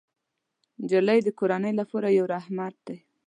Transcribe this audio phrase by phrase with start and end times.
[0.81, 2.97] نجلۍ د کورنۍ لپاره یو رحمت دی.